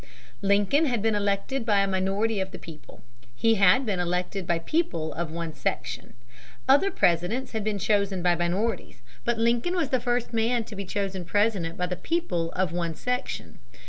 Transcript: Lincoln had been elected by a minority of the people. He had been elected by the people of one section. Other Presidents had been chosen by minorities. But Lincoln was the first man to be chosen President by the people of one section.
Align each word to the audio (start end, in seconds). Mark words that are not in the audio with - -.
Lincoln 0.41 0.85
had 0.87 1.03
been 1.03 1.13
elected 1.13 1.63
by 1.63 1.81
a 1.81 1.87
minority 1.87 2.39
of 2.39 2.49
the 2.49 2.57
people. 2.57 3.03
He 3.35 3.53
had 3.53 3.85
been 3.85 3.99
elected 3.99 4.47
by 4.47 4.57
the 4.57 4.63
people 4.63 5.13
of 5.13 5.29
one 5.29 5.53
section. 5.53 6.15
Other 6.67 6.89
Presidents 6.89 7.51
had 7.51 7.63
been 7.63 7.77
chosen 7.77 8.23
by 8.23 8.33
minorities. 8.33 9.03
But 9.25 9.37
Lincoln 9.37 9.75
was 9.75 9.89
the 9.89 9.99
first 9.99 10.33
man 10.33 10.63
to 10.63 10.75
be 10.75 10.85
chosen 10.85 11.23
President 11.23 11.77
by 11.77 11.85
the 11.85 11.95
people 11.95 12.51
of 12.53 12.71
one 12.71 12.95
section. 12.95 13.59